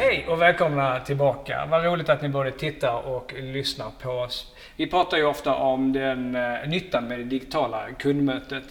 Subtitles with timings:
[0.00, 1.66] Hej och välkomna tillbaka.
[1.70, 4.54] Vad roligt att ni både tittar och lyssnar på oss.
[4.76, 8.64] Vi pratar ju ofta om den uh, nyttan med det digitala kundmötet.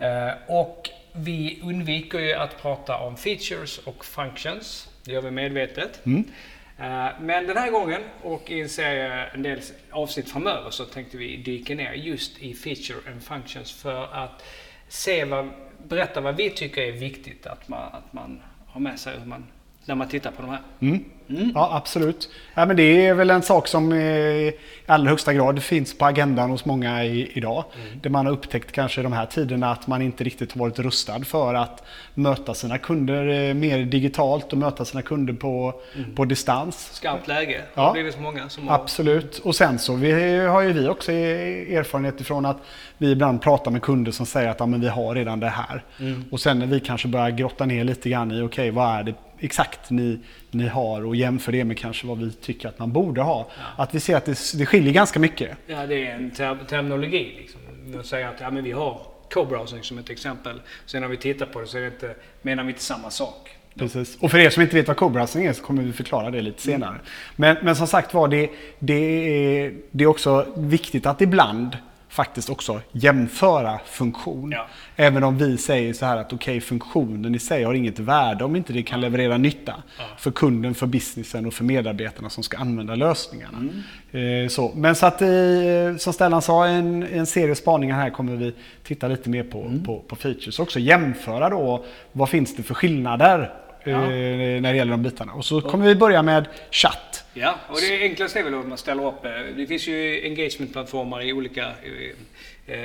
[0.00, 0.28] Mm.
[0.28, 4.88] Uh, och vi undviker ju att prata om features och functions.
[5.04, 6.06] Det gör vi medvetet.
[6.06, 6.18] Mm.
[6.18, 9.60] Uh, men den här gången och i en serie, en del
[9.90, 14.44] avsnitt framöver så tänkte vi dyka ner just i feature and functions för att
[14.88, 15.50] se vad,
[15.88, 19.46] berätta vad vi tycker är viktigt att man, att man har med sig hur man
[19.84, 20.60] när man tittar på de här.
[20.80, 21.04] Mm.
[21.30, 21.52] Mm.
[21.54, 22.28] Ja, absolut.
[22.54, 24.52] Ja, men det är väl en sak som i
[24.86, 27.64] allra högsta grad finns på agendan hos många i, idag.
[27.74, 28.00] Mm.
[28.02, 31.20] Där man har upptäckt kanske de här tiderna att man inte riktigt har varit rustad
[31.24, 31.82] för att
[32.14, 36.14] möta sina kunder eh, mer digitalt och möta sina kunder på, mm.
[36.14, 36.90] på distans.
[36.92, 37.62] Skarpt läge.
[37.74, 37.80] Ja.
[37.82, 38.74] Det har blivit så många som har...
[38.74, 39.38] Absolut.
[39.38, 42.56] Och sen så vi, har ju vi också erfarenhet ifrån att
[42.98, 45.84] vi ibland pratar med kunder som säger att ja, men vi har redan det här.
[46.00, 46.24] Mm.
[46.30, 49.02] Och sen när vi kanske börjar grotta ner lite grann i okej, okay, vad är
[49.02, 50.18] det exakt ni,
[50.50, 53.46] ni har och jämför det med kanske vad vi tycker att man borde ha.
[53.58, 53.82] Ja.
[53.82, 55.56] Att vi ser att det, det skiljer ganska mycket.
[55.66, 57.34] Ja, det är en ter terminologi.
[57.38, 57.60] Liksom.
[57.94, 60.60] Man säger att ja, men vi har co-browsing som ett exempel.
[60.86, 63.50] Sen när vi tittar på det så är det inte, menar vi inte samma sak.
[63.74, 64.18] Precis.
[64.20, 66.62] Och för er som inte vet vad co-browsing är så kommer vi förklara det lite
[66.62, 66.90] senare.
[66.90, 67.02] Mm.
[67.36, 71.76] Men, men som sagt var, det, det, är, det är också viktigt att ibland
[72.10, 74.52] faktiskt också jämföra funktion.
[74.52, 74.66] Ja.
[74.96, 78.44] Även om vi säger så här att okej, okay, funktionen i sig har inget värde
[78.44, 80.04] om inte det kan leverera nytta ja.
[80.18, 83.58] för kunden, för businessen och för medarbetarna som ska använda lösningarna.
[84.12, 84.44] Mm.
[84.44, 84.72] Eh, så.
[84.74, 85.28] Men så att, eh,
[85.98, 89.84] som Stellan sa, en, en serie spaningar här kommer vi titta lite mer på, mm.
[89.84, 90.58] på, på features.
[90.58, 93.52] Också jämföra då, vad finns det för skillnader
[93.84, 94.02] Ja.
[94.02, 95.32] Eh, när det gäller de bitarna.
[95.32, 97.24] Och så kommer vi börja med chatt.
[97.34, 99.24] Ja, och det enklaste är väl att man ställer upp.
[99.24, 101.66] Eh, det finns ju engagement-plattformar i olika
[102.66, 102.76] eh,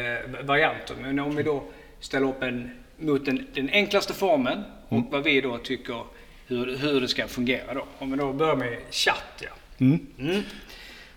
[0.43, 0.95] varianter.
[1.01, 1.63] Men om vi då
[1.99, 5.09] ställer upp en mot den, den enklaste formen och mm.
[5.09, 6.03] vad vi då tycker
[6.47, 7.85] hur, hur det ska fungera då.
[7.99, 9.43] Om vi då börjar med chatt.
[9.43, 9.49] Ja.
[9.77, 10.07] Mm.
[10.19, 10.41] Mm.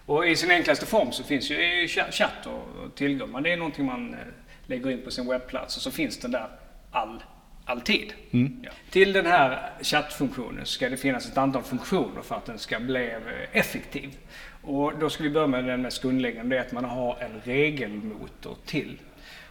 [0.06, 3.42] Och i sin enklaste form så finns ju chatt och tillgång.
[3.42, 4.16] Det är någonting man
[4.66, 6.48] lägger in på sin webbplats och så finns den där
[6.90, 7.22] all
[7.68, 8.12] alltid.
[8.30, 8.60] Mm.
[8.62, 8.70] Ja.
[8.90, 13.06] Till den här chattfunktionen ska det finnas ett antal funktioner för att den ska bli
[13.06, 14.16] eh, effektiv.
[14.62, 17.40] Och då ska vi börja med den mest grundläggande, det är att man har en
[17.44, 18.98] regelmotor till.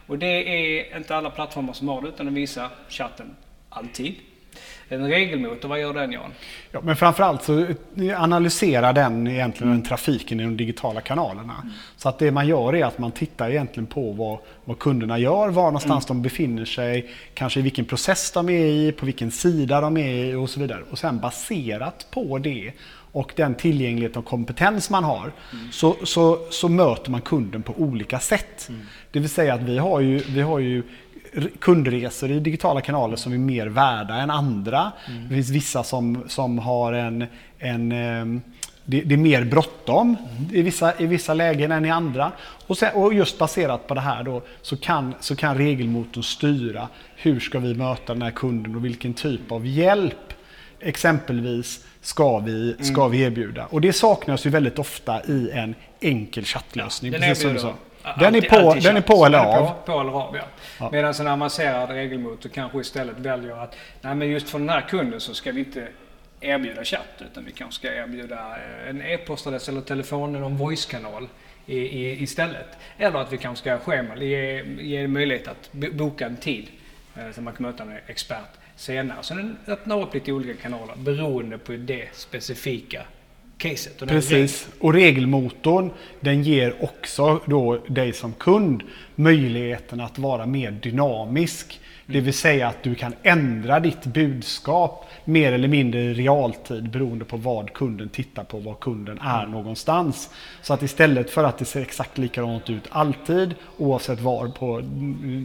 [0.06, 3.36] Och det är inte alla plattformar som har det, utan den visar chatten
[3.68, 4.14] alltid.
[4.90, 6.30] En regelmotor, vad gör den Jan?
[6.72, 7.66] Ja, men framförallt så
[8.16, 11.54] analyserar den egentligen den trafiken i de digitala kanalerna.
[11.62, 11.74] Mm.
[11.96, 15.48] Så att det man gör är att man tittar egentligen på vad, vad kunderna gör,
[15.48, 16.16] var någonstans mm.
[16.16, 20.24] de befinner sig, kanske i vilken process de är i, på vilken sida de är
[20.24, 20.80] i och så vidare.
[20.90, 22.72] Och sen baserat på det
[23.12, 25.72] och den tillgänglighet och kompetens man har mm.
[25.72, 28.66] så, så, så möter man kunden på olika sätt.
[28.68, 28.80] Mm.
[29.12, 30.82] Det vill säga att vi har ju, vi har ju
[31.58, 34.92] kundresor i digitala kanaler som är mer värda än andra.
[35.08, 35.28] Mm.
[35.28, 37.26] Det finns vissa som, som har en,
[37.58, 38.40] en ehm,
[38.84, 40.54] det, det, är mer bråttom mm.
[40.54, 42.32] i, vissa, i vissa lägen än i andra.
[42.66, 46.88] Och, sen, och, just baserat på det här då så kan, så kan regelmotorn styra
[47.16, 50.32] hur ska vi möta den här kunden och vilken typ av hjälp
[50.80, 53.10] exempelvis ska vi, ska mm.
[53.10, 53.66] vi erbjuda.
[53.66, 57.12] Och det saknas ju väldigt ofta i en enkel chattlösning.
[57.12, 57.74] Ja, precis som du sa.
[58.18, 59.66] Den är på, den är på eller av?
[59.66, 60.42] På, på eller av, ja.
[60.80, 60.88] ja.
[60.92, 65.20] Medan en avancerad regelmotor kanske istället väljer att, nej men just för den här kunden
[65.20, 65.88] så ska vi inte
[66.40, 71.28] erbjuda chatt utan vi kanske ska erbjuda eh, en e-postadress eller telefon eller en voice-kanal
[71.66, 72.68] i, i, istället.
[72.98, 76.68] Eller att vi kanske ska schema, ge, ge möjlighet att boka en tid
[77.16, 79.18] eh, så man kan möta en expert senare.
[79.20, 83.02] Så den öppnar upp lite olika kanaler beroende på det specifika
[83.58, 84.02] caset.
[84.02, 84.68] Och Precis.
[84.78, 88.82] Och regelmotorn den ger också då dig som kund
[89.14, 91.80] möjligheten att vara mer dynamisk.
[92.10, 97.24] Det vill säga att du kan ändra ditt budskap mer eller mindre i realtid beroende
[97.24, 99.50] på vad kunden tittar på, var kunden är mm.
[99.50, 100.30] någonstans.
[100.62, 104.82] Så att istället för att det ser exakt likadant ut alltid, oavsett var på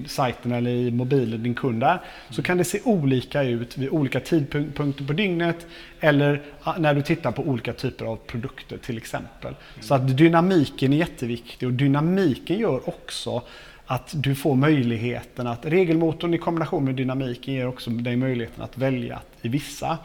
[0.08, 4.20] sajten eller i mobilen din kund är, så kan det se olika ut vid olika
[4.20, 5.68] tidpunkter på dygnet
[6.00, 6.42] eller
[6.78, 9.54] när du tittar på olika typer av produkter till exempel.
[9.54, 9.84] Mm.
[9.84, 13.44] Så att dynamiken är jätteviktig och dynamiken gör också
[13.86, 18.78] att du får möjligheten att regelmotorn i kombination med dynamiken ger också dig möjligheten att
[18.78, 19.98] välja att i vissa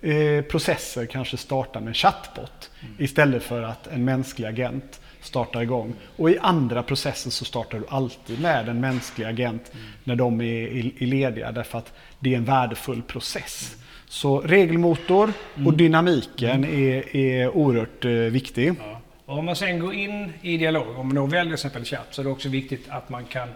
[0.00, 2.94] eh, processer kanske starta med en chatbot mm.
[2.98, 5.94] istället för att en mänsklig agent startar igång.
[6.16, 9.86] Och i andra processer så startar du alltid med en mänsklig agent mm.
[10.04, 13.74] när de är, är, är, lediga därför att det är en värdefull process.
[13.74, 13.86] Mm.
[14.08, 15.76] Så regelmotor och mm.
[15.76, 16.82] dynamiken mm.
[16.82, 18.74] är, är oerhört eh, viktig.
[18.78, 18.99] Ja.
[19.30, 22.06] Och om man sen går in i dialog, om man då väljer till exempel chatt,
[22.10, 23.48] så är det också viktigt att man kan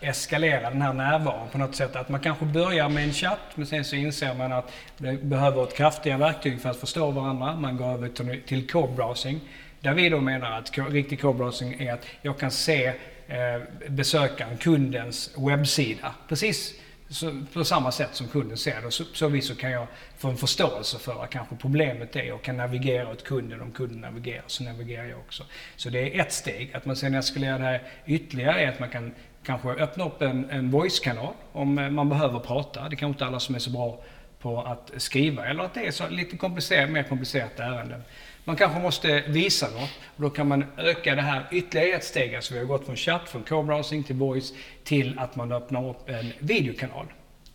[0.00, 1.96] eskalera den här närvaron på något sätt.
[1.96, 5.64] Att man kanske börjar med en chatt men sen så inser man att det behöver
[5.64, 7.56] ett kraftigare verktyg för att förstå varandra.
[7.56, 8.08] Man går över
[8.46, 9.40] till co-browsing.
[9.80, 15.34] Där vi då menar att riktig co-browsing är att jag kan se eh, besökaren, kundens
[15.38, 16.14] webbsida.
[16.28, 16.74] Precis
[17.08, 18.90] så, på samma sätt som kunden ser det.
[18.90, 19.86] Så, så vis så kan jag
[20.18, 23.60] få en förståelse för vad kanske problemet är och kan navigera åt kunden.
[23.60, 25.44] Om kunden navigerar så navigerar jag också.
[25.76, 26.74] Så det är ett steg.
[26.74, 30.50] Att man sen eskalerar det här ytterligare är att man kan kanske öppna upp en,
[30.50, 32.88] en voice-kanal om eh, man behöver prata.
[32.88, 34.00] Det kanske inte alla som är så bra
[34.46, 38.00] på att skriva eller att det är så lite komplicerat, mer komplicerat ärende.
[38.44, 42.34] Man kanske måste visa något och då kan man öka det här ytterligare ett steg.
[42.34, 44.52] Alltså vi har gått från chatt, från co-browsing till voice
[44.84, 47.06] till att man öppnar upp en videokanal.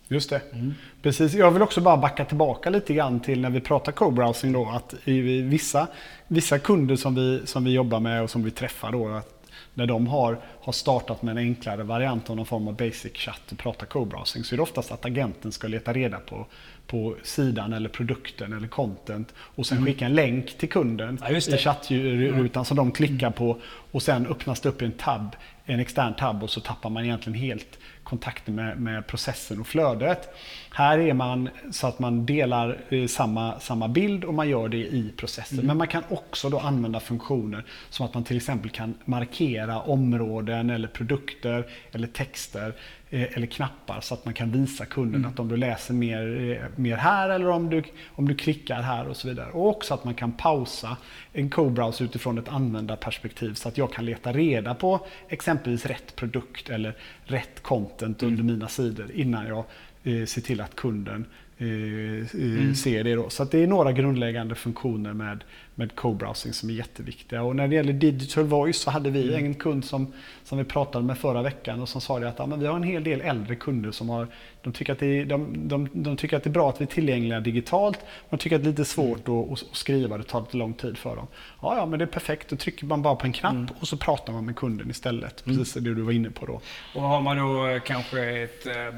[0.08, 0.40] Just det.
[0.52, 0.74] Mm.
[1.02, 1.34] Precis.
[1.34, 4.94] Jag vill också bara backa tillbaka lite grann till när vi pratar co-browsing då att
[5.04, 5.86] i vissa,
[6.28, 9.42] vissa kunder som vi, som vi jobbar med och som vi träffar då att
[9.74, 13.52] när de har, har startat med en enklare variant av någon form av basic chatt
[13.52, 16.46] och pratar co-browsing så är det oftast att agenten ska leta reda på,
[16.86, 19.86] på sidan eller produkten eller content och sen mm.
[19.86, 22.64] skicka en länk till kunden ja, i chattrutan mm.
[22.64, 26.50] som de klickar på och sen öppnas det upp en tab, en extern tab och
[26.50, 30.34] så tappar man egentligen helt kontakten med, med, processen och flödet.
[30.70, 34.76] Här är man så att man delar eh, samma, samma bild och man gör det
[34.76, 35.58] i processen.
[35.58, 35.66] Mm.
[35.66, 40.70] Men man kan också då använda funktioner som att man till exempel kan markera områden
[40.70, 42.74] eller produkter eller texter
[43.12, 45.30] Eh, eller knappar så att man kan visa kunden mm.
[45.30, 49.08] att om du läser mer, eh, mer här eller om du, om du klickar här
[49.08, 49.50] och så vidare.
[49.50, 50.96] Och också att man kan pausa
[51.32, 56.70] en co-browser utifrån ett användarperspektiv så att jag kan leta reda på exempelvis rätt produkt
[56.70, 58.32] eller rätt content mm.
[58.32, 59.64] under mina sidor innan jag
[60.02, 61.24] eh, ser till att kunden
[61.62, 62.74] mm.
[62.74, 63.14] ser det.
[63.14, 63.30] Då.
[63.30, 65.44] Så det är några grundläggande funktioner med,
[65.74, 67.42] med co-browsing som är jätteviktiga.
[67.42, 69.44] Och när det gäller digital voice så hade vi mm.
[69.44, 70.12] en kund som,
[70.44, 72.82] som vi pratade med förra veckan och som sa att ja, men vi har en
[72.82, 74.26] hel del äldre kunder som har,
[74.62, 76.84] de tycker, att det är, de, de, de tycker att det är bra att vi
[76.84, 77.98] är tillgängliga digitalt.
[78.30, 79.40] De tycker att det är lite svårt mm.
[79.40, 81.26] att, att, skriva, det tar lite lång tid för dem.
[81.62, 83.68] Ja, ja men det är perfekt, då trycker man bara på en knapp mm.
[83.80, 85.46] och så pratar man med kunden istället.
[85.46, 85.58] Mm.
[85.58, 86.60] Precis det du var inne på då.
[86.94, 88.94] Och har man då kanske ett, eh,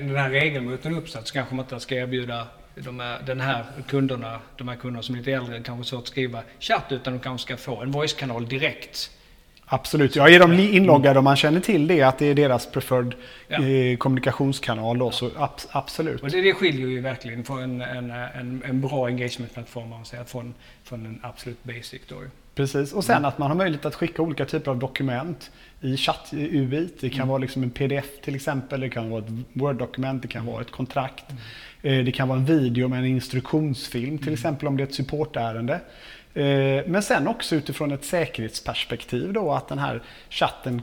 [0.00, 4.40] den här regelmotorn uppsatt så kanske man inte ska erbjuda de här, den här kunderna,
[4.56, 7.44] de här kunderna som är lite äldre, kanske svårt att skriva chatt utan de kanske
[7.44, 9.10] ska få en voice-kanal direkt.
[9.68, 13.14] Absolut, ja, är de inloggade och man känner till det, att det är deras preferred
[13.48, 13.64] ja.
[13.64, 16.22] eh, kommunikationskanal då, så ab absolut.
[16.22, 20.54] Och det, det skiljer ju verkligen från en, en, en, en bra engagement-plattform från,
[20.84, 22.00] från en absolut basic.
[22.08, 22.16] Då.
[22.56, 23.28] Precis, och sen mm.
[23.28, 25.50] att man har möjlighet att skicka olika typer av dokument
[25.80, 27.00] i chatt UIT.
[27.00, 27.28] Det kan mm.
[27.28, 30.70] vara liksom en pdf till exempel, det kan vara ett Word-dokument, det kan vara ett
[30.70, 31.24] kontrakt.
[31.30, 31.98] Mm.
[31.98, 34.34] Eh, det kan vara en video med en instruktionsfilm till mm.
[34.34, 35.80] exempel om det är ett supportärende.
[36.36, 40.82] Eh, men sen också utifrån ett säkerhetsperspektiv då att den här chatten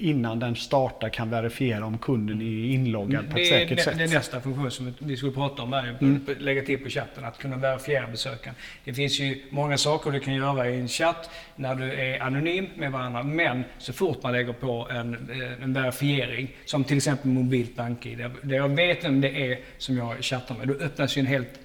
[0.00, 3.98] innan den startar kan verifiera om kunden är inloggad på ett säkert det, sätt.
[3.98, 6.26] Det är nästa funktion som vi skulle prata om här, mm.
[6.38, 8.56] lägga till på chatten, att kunna verifiera besökaren.
[8.84, 12.66] Det finns ju många saker du kan göra i en chatt när du är anonym
[12.74, 17.30] med varandra, men så fort man lägger på en, eh, en verifiering, som till exempel
[17.30, 21.20] mobilt bank-id, där jag vet vem det är som jag chattar med, då öppnas ju
[21.20, 21.60] en helt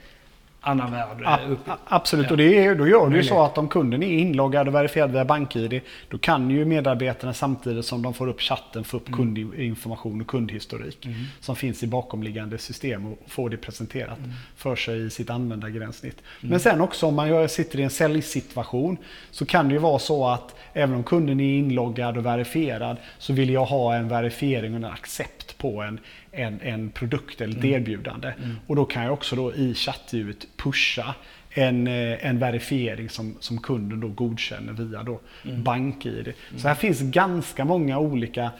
[0.63, 1.21] annan värld.
[1.25, 1.59] A upp.
[1.85, 2.31] Absolut, ja.
[2.31, 5.11] och det är, då gör det ju så att om kunden är inloggad och verifierad
[5.11, 9.17] via BankID då kan ju medarbetarna samtidigt som de får upp chatten få upp mm.
[9.17, 11.17] kundinformation och kundhistorik mm.
[11.39, 14.31] som finns i bakomliggande system och få det presenterat mm.
[14.55, 16.17] för sig i sitt användargränssnitt.
[16.41, 16.49] Mm.
[16.49, 18.97] Men sen också om man sitter i en säljsituation
[19.31, 23.33] så kan det ju vara så att även om kunden är inloggad och verifierad så
[23.33, 25.99] vill jag ha en verifiering och en accept på en
[26.33, 27.75] en, en produkt eller ett mm.
[27.75, 28.27] erbjudande.
[28.27, 28.55] Mm.
[28.67, 31.15] Och då kan jag också då i chattljudet pusha
[31.55, 35.63] en, eh, en verifiering som, som kunden då godkänner via då mm.
[35.63, 36.27] BankID.
[36.27, 36.59] Mm.
[36.59, 38.51] Så här finns ganska många olika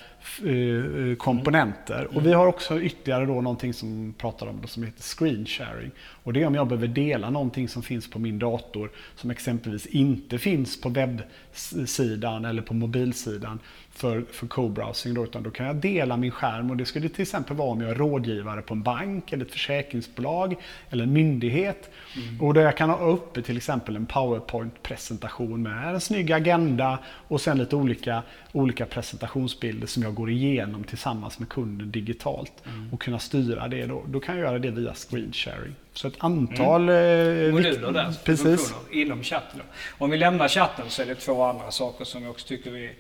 [0.44, 2.00] uh, komponenter.
[2.00, 2.18] Mm.
[2.18, 5.92] Och vi har också ytterligare då någonting som pratar om det som heter screen sharing.
[6.24, 9.86] Och det är om jag behöver dela någonting som finns på min dator som exempelvis
[9.86, 13.60] inte finns på webbsidan eller på mobilsidan
[13.96, 15.14] för, för co-browsing.
[15.14, 17.82] Då, utan då kan jag dela min skärm och det skulle till exempel vara om
[17.82, 20.56] jag är rådgivare på en bank eller ett försäkringsbolag
[20.90, 21.90] eller en myndighet.
[22.16, 22.42] Mm.
[22.42, 27.42] Och där jag kan ha uppe till exempel en powerpoint-presentation med en snygg agenda och
[27.42, 32.94] sen lite olika, olika presentationsbilder som jag går igenom tillsammans med kunden digitalt mm.
[32.94, 33.86] och kunna styra det.
[33.86, 35.76] Då, då kan jag göra det via screen sharing.
[35.94, 37.46] Så ett antal mm.
[37.46, 38.74] eh, moduler där, precis.
[38.92, 39.62] inom chatten.
[39.98, 42.92] Om vi lämnar chatten så är det två andra saker som jag också tycker vi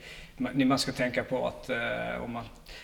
[0.65, 2.43] man ska tänka på att, eh, man,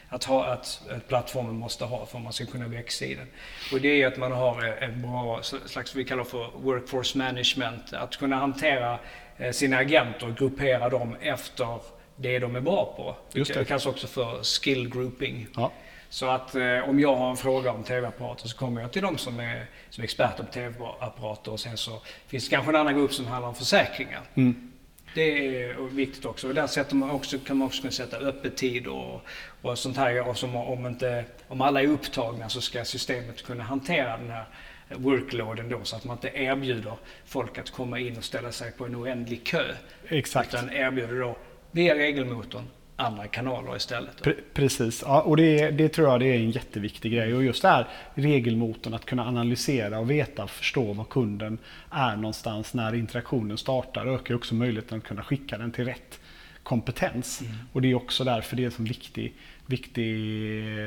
[0.09, 3.27] att, ha, att, att plattformen måste ha för att man ska kunna växa i den.
[3.73, 8.17] Och det är att man har en bra slags, vi kallar för workforce management, att
[8.17, 8.99] kunna hantera
[9.37, 11.79] eh, sina agenter och gruppera dem efter
[12.15, 13.15] det de är bra på.
[13.37, 13.59] Just det.
[13.59, 15.47] Det kallas också för skill grouping.
[15.55, 15.71] Ja.
[16.09, 19.17] Så att eh, om jag har en fråga om tv-apparater så kommer jag till de
[19.17, 22.95] som är, som är experter på tv-apparater och sen så finns det kanske en annan
[22.95, 24.21] grupp som handlar om försäkringar.
[24.35, 24.68] Mm.
[25.13, 26.47] Det är viktigt också.
[26.47, 29.21] Och där sätter man också, kan man också kunna sätta öppettid och,
[29.61, 30.27] och sånt här.
[30.27, 34.45] Och som om, inte, om alla är upptagna så ska systemet kunna hantera den här
[34.89, 36.93] workloaden då så att man inte erbjuder
[37.25, 39.75] folk att komma in och ställa sig på en oändlig kö.
[40.07, 40.53] Exakt.
[40.53, 41.37] Utan erbjuder då
[41.71, 42.67] via regelmotorn
[42.99, 44.21] andra kanaler istället.
[44.23, 47.33] Pre- Precis, ja, och det, det tror jag det är en jätteviktig grej.
[47.33, 51.57] Och just det här regelmotorn, att kunna analysera och veta och förstå var kunden
[51.91, 56.19] är någonstans när interaktionen startar ökar också möjligheten att kunna skicka den till rätt
[56.63, 57.41] kompetens.
[57.73, 59.33] Och det är också därför det är en så viktig,
[59.65, 60.13] viktig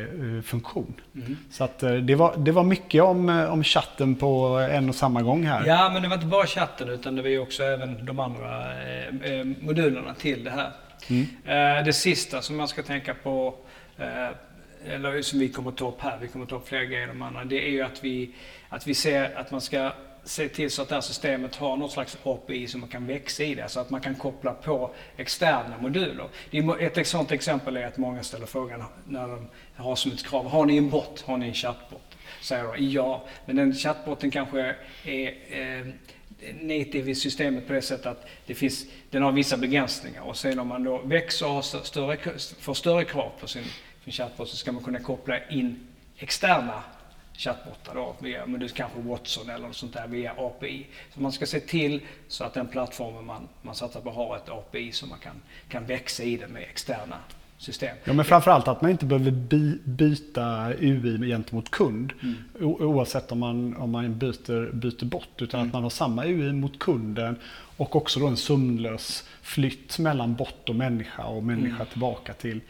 [0.01, 0.95] eh, funktion.
[1.15, 1.37] Mm.
[1.51, 4.95] Så att, eh, det, var, det var mycket om, eh, om chatten på en och
[4.95, 5.67] samma gång här.
[5.67, 8.83] Ja, men det var inte bara chatten utan det var ju också även de andra
[9.25, 10.71] eh, modulerna till det här.
[11.09, 11.27] Mm.
[11.45, 13.55] Eh, det sista som man ska tänka på,
[13.99, 14.29] eh,
[14.87, 17.07] eller som vi kommer att ta upp här, vi kommer att ta upp fler grejer
[17.07, 18.31] de andra, det är ju att vi,
[18.69, 19.93] att vi ser att man ska
[20.25, 23.45] se till så att det här systemet har något slags API som man kan växa
[23.45, 26.29] i det, så att man kan koppla på externa moduler.
[26.81, 30.67] Ett sådant exempel är att många ställer frågan när de har som ett krav, har
[30.67, 31.21] ni en bot?
[31.21, 32.17] Har ni en chatbot?
[32.41, 35.87] Säger de ja, men den chatboten kanske är eh,
[36.61, 40.59] native i systemet på det sättet att det finns, den har vissa begränsningar och sen
[40.59, 42.19] om man då växer och har större,
[42.61, 43.65] får större krav på sin,
[44.05, 46.83] sin chatbot så ska man kunna koppla in externa
[47.35, 50.87] chattbottar då, via, men det är kanske Watson eller något sånt där via API.
[51.15, 54.49] Så man ska se till så att den plattformen man, man satsar på har ett
[54.49, 57.19] API så man kan, kan växa i det med externa
[57.63, 57.97] system.
[58.05, 62.13] Ja, men framförallt att man inte behöver by, byta UI gentemot kund.
[62.61, 65.43] O, oavsett om man, om man byter, byter bort.
[65.43, 67.37] Utan att man har samma UI mot kunden.
[67.77, 72.61] Och också då en sömlös flytt mellan bot och människa och människa tillbaka till,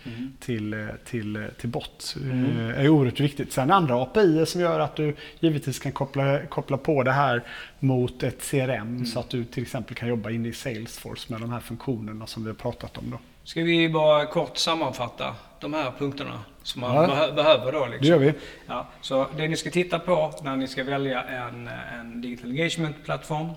[0.41, 2.17] till, eh, till, eh, till bot.
[2.23, 2.57] Mm.
[2.71, 3.53] är oerhört viktigt.
[3.53, 7.43] Sen andra API som gör att du givetvis kan koppla, koppla på det här
[7.79, 9.07] mot ett CRM.
[9.07, 12.45] Så att du till exempel kan jobba inne i Salesforce med de här funktionerna som
[12.45, 13.11] vi har pratat om.
[13.11, 13.19] Då.
[13.45, 17.07] Ska vi bara kort sammanfatta de här punkterna som man Ja.
[17.07, 17.87] behö- behöver då?
[17.87, 18.01] Liksom?
[18.01, 18.33] Det gör vi.
[18.67, 21.69] Ja, så det ni ska titta på när ni ska välja en,
[21.99, 23.49] en digital engagement-plattform,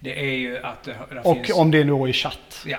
[0.00, 1.58] det är ju att det, Och finns...
[1.58, 2.64] om det nu är chatt.
[2.66, 2.78] Ja,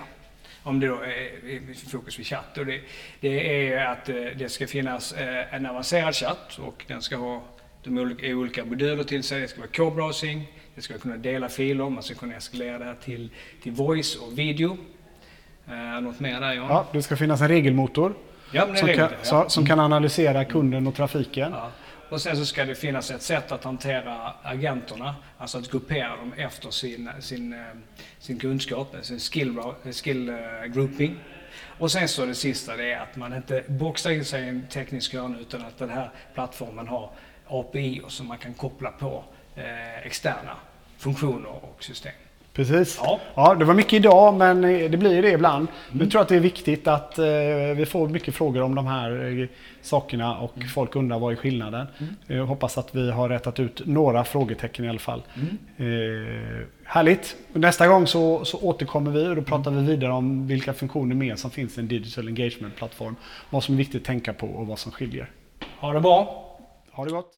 [0.64, 2.58] om det då är är fokus vid chatt.
[2.58, 2.82] Och det,
[3.20, 7.16] det är ju att eh, det ska finnas eh, en avancerad chatt och den ska
[7.16, 7.42] ha
[7.84, 9.42] de olika, olika moduler till sig.
[9.42, 10.42] Det ska vara co-browsing,
[10.76, 13.30] det ska kunna dela filer, man ska kunna eskalera det här till,
[13.64, 14.78] till voice och video.
[15.70, 16.68] Eh, något mer där John?
[16.70, 18.14] Ja, det ska finnas en regelmotor
[18.52, 19.50] ja som, kan, ja.
[19.50, 21.52] som kan analysera kunden och trafiken.
[21.52, 21.72] Ja.
[22.10, 26.34] Och sen så ska det finnas ett sätt att hantera agenterna, alltså att gruppera dem
[26.38, 27.60] efter sin, sin, eh,
[28.20, 29.60] sin kunskap, sin skill,
[29.94, 30.36] skill eh,
[30.68, 31.16] grouping.
[31.78, 34.68] Och sen så det sista det är att man inte boxar in sig i en
[34.68, 37.10] teknisk hörna utan att den här plattformen har
[37.48, 39.24] API som man kan koppla på
[39.56, 40.56] eh, externa
[40.98, 42.14] funktioner och system.
[42.60, 43.00] Precis.
[43.04, 43.20] Ja.
[43.36, 43.56] Ja.
[43.56, 45.68] det var mycket idag men eh, det blir ju det ibland.
[45.92, 47.26] Men jag tror att det är viktigt att eh,
[47.76, 49.48] vi får mycket frågor om de här eh,
[49.82, 51.88] sakerna och folk undrar vad är skillnaden.
[52.28, 55.22] Jag hoppas att vi har rättat ut några frågetecken i alla fall.
[55.78, 55.86] Eh,
[56.84, 57.36] härligt!
[57.54, 61.36] Nästa gång så, så återkommer vi och då pratar vi vidare om vilka funktioner mer
[61.36, 63.16] som finns i en digital engagement-plattform.
[63.50, 65.32] Vad som är viktigt att tänka på och vad som skiljer.
[65.80, 66.46] Ha det bra!
[66.92, 67.32] Ha det gott!